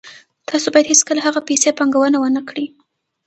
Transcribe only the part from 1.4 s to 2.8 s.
پیسې پانګونه ونه کړئ